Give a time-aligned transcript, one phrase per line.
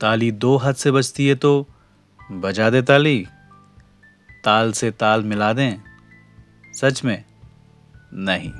[0.00, 1.66] ताली दो हाथ से बजती है तो
[2.32, 3.26] बजा दे ताली।
[4.44, 5.76] ताल से ताल मिला दें।
[6.74, 7.24] सच में,
[8.14, 8.50] नहीं।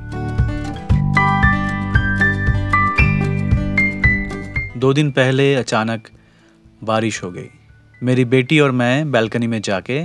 [4.81, 6.09] दो दिन पहले अचानक
[6.85, 7.49] बारिश हो गई।
[8.03, 10.05] मेरी बेटी और मैं बालकनी में जाके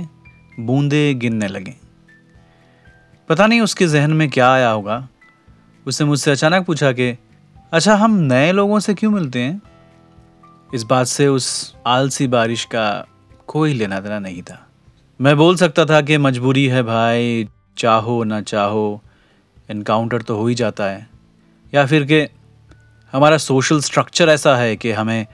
[0.60, 1.74] बूंदे गिनने लगे।
[3.28, 5.08] पता नहीं उसके जहन में क्या आया होगा।
[5.86, 7.18] उसने मुझसे अचानक पूछा कि
[7.72, 9.60] अच्छा हम नए लोगों से क्यों मिलते हैं?
[10.74, 13.06] इस बात से उस आलसी बारिश का
[13.46, 14.66] कोई लेना देना नहीं था।
[15.20, 19.02] मैं बोल सकता था कि मजबूरी है भाई, चाहो ना चाहो
[19.70, 21.08] इनकाउंटर तो हो ही जाता है।
[21.74, 22.20] या फिर कि
[23.12, 25.26] हमारा सोशल स्ट्रक्चर ऐसा है कि हमें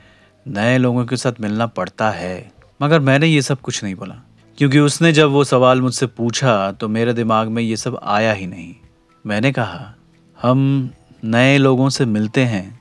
[0.49, 2.53] नए लोगों के साथ मिलना पड़ता है।
[2.83, 4.15] मगर मैंने ये सब कुछ नहीं बोला।
[4.59, 8.47] क्योंकि उसने जब वो सवाल मुझसे पूछा तो मेरे दिमाग में ये सब आया ही
[8.47, 8.75] नहीं।
[9.27, 9.95] मैंने कहा,
[10.43, 10.91] हम
[11.25, 12.78] नए लोगों से मिलते हैं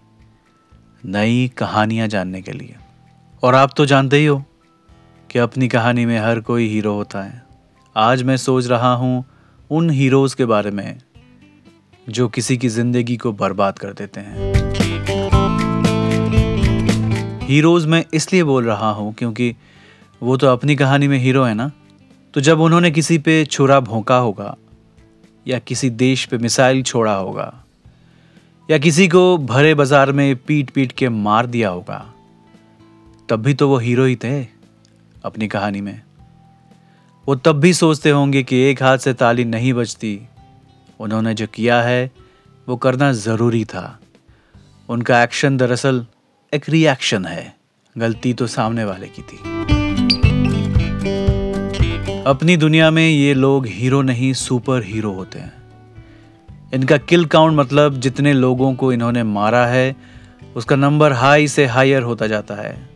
[1.03, 2.75] नई कहानियाँ जानने के लिए।
[3.43, 4.43] और आप तो जानते ही हो
[5.29, 7.41] कि अपनी कहानी में हर कोई हीरो होता है।
[7.95, 9.25] आज मैं सोच रहा हूँ
[9.71, 10.97] उन हीरोज़ के बारे में
[12.09, 14.53] जो किसी की ज़िंदगी को बर्बाद कर देते हैं।
[17.41, 19.55] हीरोज़ मैं इसलिए बोल रहा हूँ क्योंकि
[20.21, 21.71] वो तो अपनी कहानी में हीरो है ना?
[22.33, 24.55] तो जब उन्होंने किसी पे छुरा भोंका होगा
[25.47, 27.53] या किसी देश पे मिसाइल छोड़ा होगा
[28.69, 31.99] या किसी को भरे बाज़ार में पीट पीट के मार दिया होगा,
[33.29, 34.41] तब भी तो वो हीरो ही थे
[35.25, 36.01] अपनी कहानी में।
[37.27, 40.19] वो तब भी सोचते होंगे कि एक हाथ से ताली नहीं बजती।
[40.99, 42.11] उन्होंने जो किया है,
[42.67, 43.99] वो करना ज़रूरी था।
[44.89, 46.05] उनका एक्शन दरअसल
[46.53, 47.53] एक रिएक्शन है,
[47.95, 49.37] गलती तो सामने वाले की थी।
[52.25, 55.53] अपनी दुनिया में ये लोग हीरो नहीं, सुपर हीरो होते हैं।
[56.73, 59.95] इनका किल काउंट मतलब जितने लोगों को इन्होंने मारा है,
[60.55, 62.89] उसका नंबर हाई से हायर होता जाता है।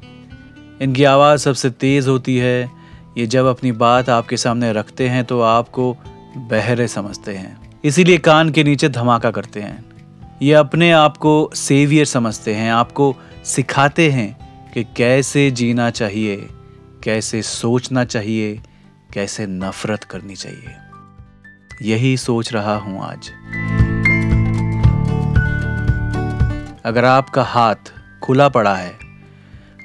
[0.81, 2.71] इनकी आवाज़ सबसे तेज़ होती है।
[3.17, 5.97] ये जब अपनी बात आपके सामने रखते हैं तो आपको
[6.37, 9.85] बहरे समझते हैं। इसीलिए कान के नीचे धमाका करते हैं।
[10.41, 13.15] ये अपने आप को सेवियर समझते हैं। आपको
[13.45, 14.37] सिखाते हैं
[14.73, 16.47] कि कैसे जीना चाहिए,
[17.03, 18.61] कैसे सोचना चाहिए,
[19.13, 20.75] कैसे नफरत करनी चाहिए।
[21.81, 23.31] यही सोच रहा हूँ आज।
[26.85, 27.91] अगर आपका हाथ
[28.23, 28.93] खुला पड़ा है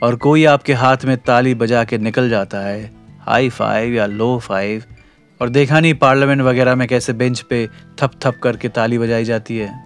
[0.02, 2.90] और कोई आपके हाथ में ताली बजा के निकल जाता है
[3.20, 4.84] हाई फाइव या लो फाइव
[5.40, 7.66] और देखा नहीं पार्लियामेंट वगैरह में कैसे बेंच पे
[7.98, 9.84] थप थप करके ताली बजाई जाती है।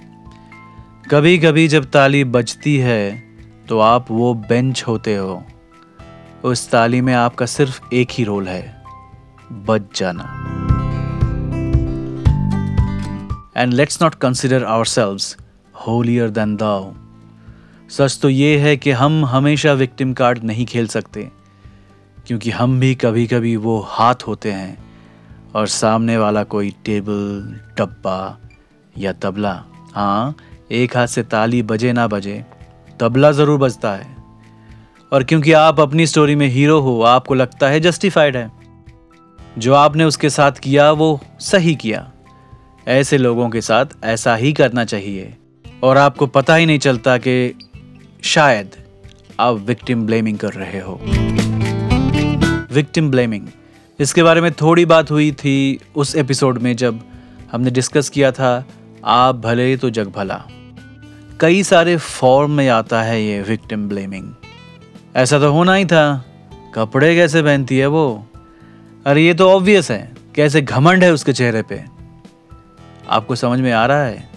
[1.10, 3.22] कभी कभी जब ताली बजती है
[3.68, 5.42] तो आप वो बेंच होते हो।
[6.44, 8.82] उस ताली में आपका सिर्फ़ एक ही रोल है
[9.52, 10.24] बच जाना।
[13.56, 15.36] And let's not consider ourselves
[15.80, 16.92] holier than thou
[17.90, 21.28] such तो ये है कि हम हमेशा विक्टिम कार्ड नहीं खेल सकते,
[22.26, 24.76] क्योंकि हम भी कभी कभी वो हाथ होते हैं
[25.54, 28.38] और सामने वाला कोई टेबल डब्बा
[28.94, 29.52] या तबला।
[29.94, 30.34] हाँ
[30.72, 32.44] एक हाथ से ताली बजे ना बजे,
[33.00, 34.06] तबला ज़रूर बजता है।
[35.12, 38.50] और क्योंकि आप अपनी स्टोरी में हीरो हो, आपको लगता है जस्टिफाइड है।
[39.58, 42.10] जो आपने उसके साथ किया, वो सही किया।
[42.88, 45.34] ऐसे लोगों के साथ ऐसा ही करना चाहिए।
[45.82, 47.54] और आपको पता ही नहीं चलता कि
[48.22, 48.70] शायद
[49.40, 51.00] आप विक्टिम ब्लेमिंग कर रहे हो।
[52.74, 53.46] विक्टिम ब्लेमिंग
[54.00, 57.00] इसके बारे में थोड़ी बात हुई थी उस एपिसोड में जब
[57.52, 58.66] हमने डिस्कस किया था,
[59.04, 60.44] आप भले तो जग भला।
[61.40, 64.34] कई सारे फॉर्म में आता है ये विक्टिम ब्लेमिंग
[65.16, 66.24] ऐसा तो होना ही था।
[66.74, 68.26] कपड़े कैसे पहनती है वो?
[69.06, 71.84] अरे ये तो ऑब्वियस है। कैसे घमंड है उसके चेहरे पे?
[73.08, 74.29] आपको समझ में आ रहा है?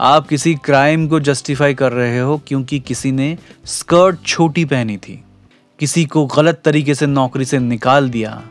[0.00, 5.24] आप किसी क्राइम को जस्टिफाई कर रहे हो क्योंकि किसी ने स्कर्ट छोटी पहनी थी।
[5.78, 8.42] किसी को गलत तरीके से नौकरी से निकाल दिया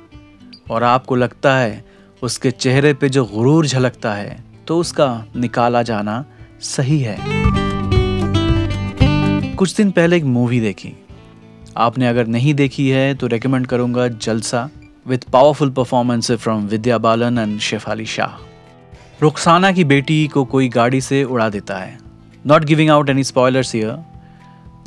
[0.71, 1.85] और आपको लगता है
[2.21, 6.25] उसके चेहरे पे जो गुरूर झलकता है तो उसका निकाला जाना
[6.61, 7.17] सही है।
[9.55, 10.93] कुछ दिन पहले एक मूवी देखी।
[11.77, 14.69] आपने अगर नहीं देखी है तो रेकमेंड करूँगा Jalsa
[15.07, 18.29] with powerful performance from Vidya Balan and Shefali Shah.
[19.21, 21.97] Rukhsana की बेटी को कोई गाड़ी से उड़ा देता है।
[22.47, 23.97] Not giving out any spoilers here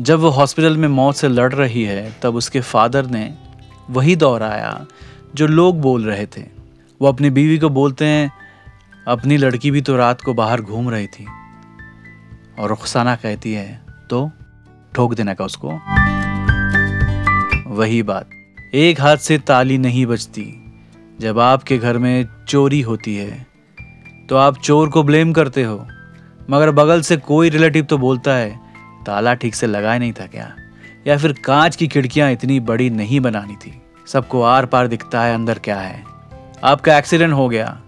[0.00, 3.34] जब वो हॉस्पिटल में मौत से लड़ रही है, तब उसके फादर ने
[3.90, 4.86] वही दोहराया
[5.34, 6.44] जो लोग बोल रहे थे।
[7.02, 8.32] वो अपनी बीवी को बोलते हैं,
[9.08, 11.26] अपनी लड़की भी तो रात को बाहर घूम रही थी।
[12.58, 13.80] और रुखसाना कहती है
[14.10, 14.30] तो
[14.94, 15.72] ठोक देना का उसको?
[17.74, 18.30] वही बात।
[18.74, 20.64] एक हाथ से ताली नहीं बजती।
[21.20, 23.47] जब आपके घर में चोरी होती है
[24.28, 25.86] तो आप चोर को ब्लेम करते हो।
[26.50, 28.60] मगर बगल से कोई रिलेटिव तो बोलता है,
[29.06, 30.56] ताला ठीक से लगाया नहीं था क्या?
[31.06, 35.34] या फिर कांच की खिड़कियाँ इतनी बड़ी नहीं बनानी थी। सबको आर पार दिखता है
[35.34, 36.04] अंदर क्या है।
[36.64, 37.80] आपका एक्सीडेंट हो गया।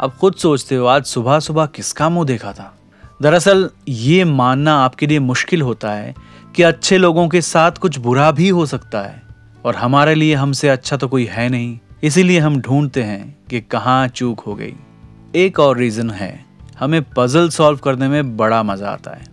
[0.00, 2.78] आप खुद सोचते हो, आज सुबह सुबह किसका मुँह देखा था?
[3.22, 6.14] दरअसल, ये मानना आपके लिए मुश्किल होता है
[6.56, 9.22] कि अच्छे लोगों के साथ कुछ बुरा भी हो सकता है।
[9.64, 14.08] और हमारे लिए हमसे अच्छा तो कोई है नहीं। इसीलिए हम ढूंढते हैं कि कहाँ
[14.08, 14.74] चूक हो गई।
[15.36, 16.46] एक और रीजन है।
[16.78, 19.26] हमें पजल सॉल्व करने में बड़ा मज़ा आता है।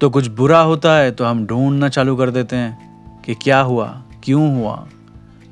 [0.00, 3.86] तो कुछ बुरा होता है तो हम ढूंढना चालू कर देते हैं कि क्या हुआ,
[4.24, 4.86] क्यों हुआ।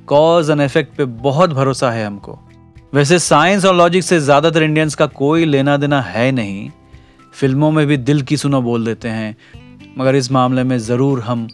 [0.08, 2.38] कॉज एंड इफ़ेक्ट पे बहुत भरोसा है हमको।
[2.94, 6.70] वैसे साइंस और लॉजिक से ज़्यादातर इंडियंस का कोई लेना देना है नहीं।
[7.34, 9.36] फ़िल्मों में भी दिल की सुनो बोल देते हैं।
[9.98, 11.46] मगर इस मामले में ज़रूर हम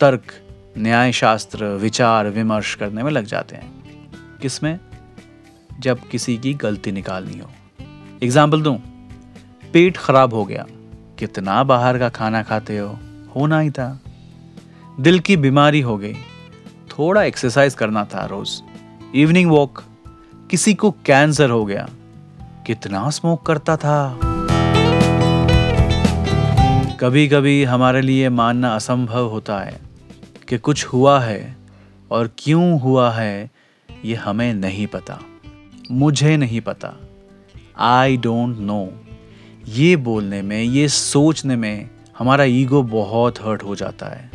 [0.00, 0.32] तर्क
[0.78, 4.78] न्याय शास्त्र विचार, विमर्श करने में लग जाते हैं। किसमें?
[5.80, 7.50] जब किसी की गलती निकालनी हो।
[8.22, 8.76] एग्ज़ाम्पल दूँ,
[9.72, 10.64] पेट खराब हो गया,
[11.18, 12.98] कितना बाहर का खाना खाते हो?
[13.36, 13.88] होना ही था।
[15.00, 16.14] दिल की बीमारी हो गई,
[16.90, 18.62] थोड़ा एक्सरसाइज करना था रोज।
[19.14, 19.82] इवनिंग वॉक
[20.50, 21.88] किसी को कैंसर हो गया,
[22.66, 24.18] कितना स्मोक करता था।
[27.00, 29.80] कभी कभी हमारे लिए मानना असंभव होता है
[30.48, 31.56] कि कुछ हुआ है
[32.10, 33.50] और क्यों हुआ है,
[33.88, 35.18] ये हमें नहीं पता।
[35.90, 36.92] मुझे नहीं पता।
[37.78, 38.88] आई डोंट नो
[39.68, 41.88] ये बोलने में, ये सोचने में
[42.18, 44.30] हमारा ईगो बहुत हर्ट हो जाता है।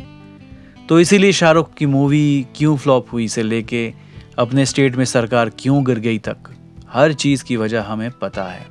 [0.88, 3.92] तो इसीलिए शाहरुख की मूवी क्यों फ्लॉप हुई से लेके,
[4.38, 6.36] अपने स्टेट में सरकार क्यों गिर गई तक,
[6.92, 8.66] हर चीज़ की वजह हमें पता है।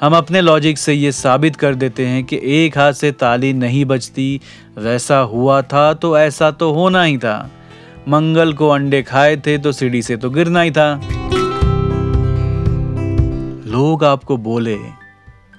[0.00, 3.84] हम अपने लॉजिक से ये साबित कर देते हैं कि एक हाथ से ताली नहीं
[3.84, 4.40] बजती,
[4.78, 7.50] वैसा हुआ था तो ऐसा तो होना ही था।
[8.08, 11.27] मंगल को अंडे खाए थे तो सीढ़ी से तो गिरना ही था।
[13.78, 14.78] लोग आपको बोले,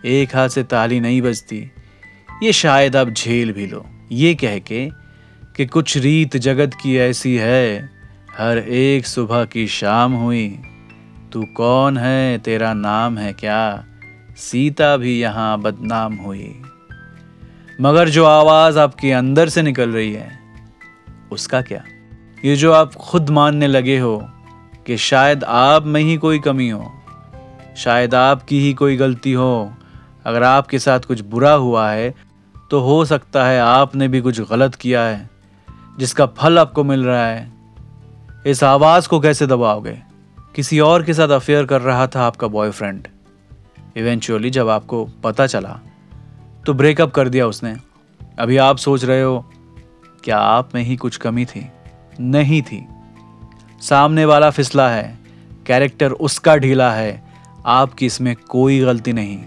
[0.05, 1.71] एक हाथ से ताली नहीं बजती।
[2.43, 4.89] ये शायद आप झेल भी लो। ये कह के
[5.55, 7.89] कि कुछ रीत जगत की ऐसी है,
[8.37, 10.59] हर एक सुबह की शाम हुई।
[11.33, 13.85] तू कौन है, तेरा नाम है क्या?
[14.37, 16.61] सीता भी यहाँ बदनाम हुई।
[17.81, 20.39] मगर जो आवाज़ आपके अंदर से निकल रही है,
[21.31, 21.83] उसका क्या?
[22.45, 24.27] ये जो आप खुद मानने लगे हो
[24.87, 26.98] कि शायद आप में ही कोई कमी हो
[27.79, 29.73] शायद आपकी ही कोई गलती हो।
[30.25, 32.13] अगर आपके साथ कुछ बुरा हुआ है
[32.71, 35.29] तो हो सकता है आपने भी कुछ गलत किया है,
[35.99, 37.51] जिसका फल आपको मिल रहा है।
[38.45, 39.97] इस आवाज़ को कैसे दबाओगे?
[40.55, 43.07] किसी और के साथ अफेयर कर रहा था आपका बॉयफ्रेंड
[43.97, 45.79] इवेंचुअली जब आपको पता चला
[46.65, 47.75] तो ब्रेकअप कर दिया उसने।
[48.39, 49.39] अभी आप सोच रहे हो,
[50.23, 51.67] क्या आप में ही कुछ कमी थी?
[52.19, 52.85] नहीं थी।
[53.81, 55.17] सामने वाला फिसला है।
[55.67, 57.28] कैरेक्टर उसका ढीला है।
[57.65, 59.43] आपकी इसमें कोई गलती नहीं।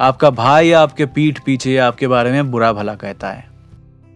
[0.00, 3.50] आपका भाई आपके पीठ पीछे आपके बारे में बुरा भला कहता है।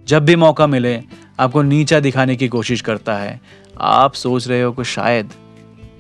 [0.09, 1.03] जब भी मौका मिले,
[1.41, 3.41] आपको नीचा दिखाने की कोशिश करता है।
[3.81, 5.31] आप सोच रहे हो कि शायद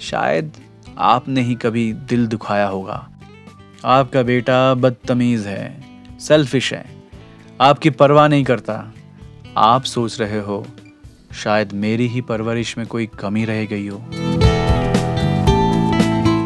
[0.01, 0.53] शायद
[0.99, 3.09] आपने ही कभी दिल दुखाया होगा।
[3.85, 5.85] आपका बेटा बदतमीज़ है
[6.21, 6.87] सेल्फिश है।
[7.61, 8.93] आपकी परवाह नहीं करता।
[9.57, 10.67] आप सोच रहे हो,
[11.35, 14.03] शायद मेरी ही परवरिश में कोई कमी रह गई हो।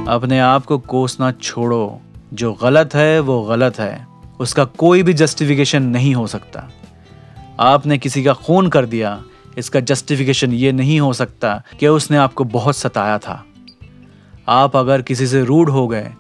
[0.09, 2.01] अपने आप को कोसना छोड़ो।
[2.33, 4.07] जो गलत है, वो गलत है।
[4.41, 6.69] उसका कोई भी जस्टिफिकेशन नहीं हो सकता।
[7.61, 9.23] आपने किसी का खून कर दिया,
[9.59, 13.45] इसका जस्टिफिकेशन ये नहीं हो सकता कि उसने आपको बहुत सताया था।
[14.49, 16.11] आप अगर किसी से रूड हो गए,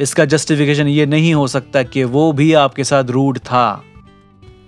[0.00, 3.82] इसका जस्टिफिकेशन ये नहीं हो सकता कि वो भी आपके साथ रूड था।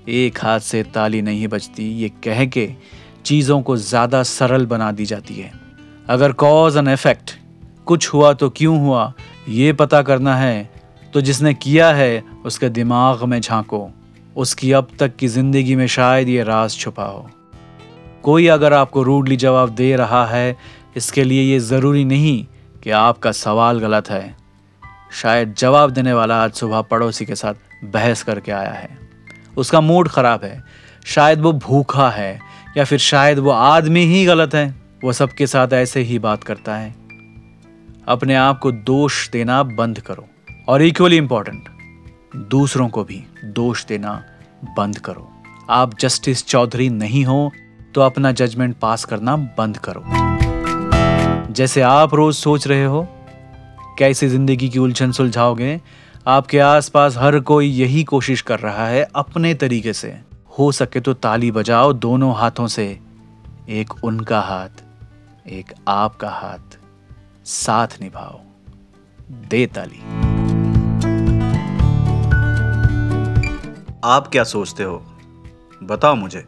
[0.09, 2.69] एक हाथ से ताली नहीं बजती, ये कह के
[3.25, 5.53] चीज़ों को ज़्यादा सरल बना दी जाती है।
[6.09, 7.39] अगर कॉज एंड इफ़ेक्ट
[7.87, 9.13] कुछ हुआ तो क्यों हुआ,
[9.49, 10.71] ये पता करना है।
[11.15, 13.89] तो जिसने किया है, उसके दिमाग में झांको।
[14.37, 17.29] उसकी अब तक की ज़िंदगी में शायद ये राज छुपा हो।
[18.23, 20.57] कोई अगर आपको रूडली जवाब दे रहा है,
[20.97, 22.47] इसके लिए ये ज़रूरी नहीं
[22.83, 24.37] कि आपका सवाल गलत है।
[25.13, 28.99] शायद जवाब देने वाला आज सुबह पड़ोसी के साथ बहस करके आया है।
[29.57, 30.63] उसका मूड ख़राब है।
[31.07, 32.39] शायद वो भूखा है,
[32.77, 34.69] या फिर शायद वो आदमी ही गलत है।
[35.05, 37.02] वो सबके साथ ऐसे ही बात करता है।
[38.09, 40.27] अपने आप को दोष देना बंद करो।
[40.69, 41.69] और इक्वली इंपॉर्टेंट
[42.51, 44.23] दूसरों को भी दोष देना
[44.77, 45.29] बंद करो।
[45.71, 47.51] आप जस्टिस चौधरी नहीं हो
[47.95, 50.03] तो अपना जजमेंट पास करना बंद करो।
[51.53, 53.07] जैसे आप रोज सोच रहे हो,
[53.99, 55.81] कैसे ज़िंदगी की उलझन सुलझाओगे,
[56.27, 60.15] आपके आसपास हर कोई यही कोशिश कर रहा है अपने तरीके से।
[60.59, 62.87] हो सके तो ताली बजाओ दोनों हाथों से,
[63.71, 64.83] एक उनका हाथ,
[65.49, 66.79] एक आपका हाथ।
[67.45, 68.41] साथ निभाओ।
[69.31, 69.99] दे ताली।
[74.05, 75.07] आप क्या सोचते हो?
[75.83, 76.47] बताओ मुझे।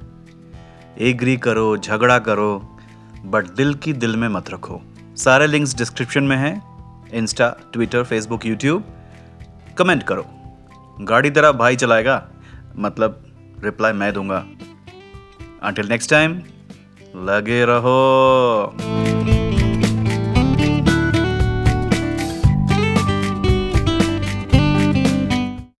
[0.98, 2.78] एग्री करो, झगड़ा करो,
[3.24, 4.80] बट दिल की दिल में मत रखो।
[5.16, 6.74] सारे लिंक्स डिस्क्रिप्शन में हैं।
[7.10, 8.84] Insta Twitter Facebook YouTube
[9.78, 10.26] comment करो।
[11.00, 12.28] गाड़ी तेरा भाई चलाएगा?
[12.76, 13.24] मतलब
[13.64, 14.46] रिप्लाई मैं दूँगा।
[15.62, 16.42] अंटिल नेक्स्ट टाइम
[17.16, 19.33] लगे रहो।